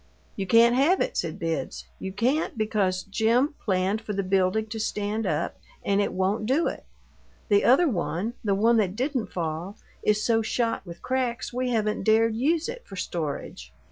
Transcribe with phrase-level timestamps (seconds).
[0.35, 1.85] "You can't have it," said Bibbs.
[1.99, 6.67] "You can't, because Jim planned for the building to stand up, and it won't do
[6.67, 6.85] it.
[7.49, 12.01] The other one the one that didn't fall is so shot with cracks we haven't
[12.01, 13.73] dared use it for storage.